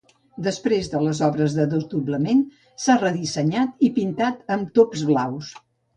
Després 0.45 0.87
de 0.93 1.01
les 1.07 1.19
obres 1.27 1.57
de 1.57 1.67
desdoblament, 1.73 2.41
s'ha 2.85 2.95
redissenyat 3.03 3.87
i 3.89 3.93
pintat 3.99 4.41
amb 4.57 4.73
tops 4.81 5.05
blaus. 5.13 5.53